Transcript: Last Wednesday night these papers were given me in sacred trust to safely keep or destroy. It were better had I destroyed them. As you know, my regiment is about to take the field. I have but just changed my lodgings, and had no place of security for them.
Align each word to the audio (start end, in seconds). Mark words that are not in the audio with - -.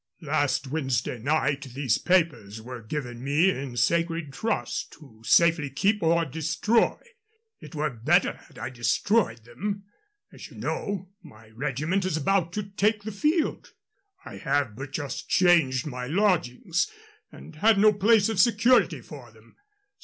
Last 0.23 0.65
Wednesday 0.65 1.19
night 1.19 1.61
these 1.75 1.99
papers 1.99 2.59
were 2.59 2.81
given 2.81 3.23
me 3.23 3.51
in 3.51 3.77
sacred 3.77 4.33
trust 4.33 4.93
to 4.93 5.21
safely 5.23 5.69
keep 5.69 6.01
or 6.01 6.25
destroy. 6.25 6.97
It 7.59 7.75
were 7.75 7.91
better 7.91 8.33
had 8.33 8.57
I 8.57 8.71
destroyed 8.71 9.43
them. 9.43 9.83
As 10.33 10.49
you 10.49 10.57
know, 10.57 11.11
my 11.21 11.49
regiment 11.49 12.03
is 12.03 12.17
about 12.17 12.51
to 12.53 12.63
take 12.63 13.03
the 13.03 13.11
field. 13.11 13.73
I 14.25 14.37
have 14.37 14.75
but 14.75 14.91
just 14.91 15.29
changed 15.29 15.85
my 15.85 16.07
lodgings, 16.07 16.89
and 17.31 17.57
had 17.57 17.77
no 17.77 17.93
place 17.93 18.27
of 18.27 18.39
security 18.39 19.01
for 19.01 19.31
them. 19.31 19.55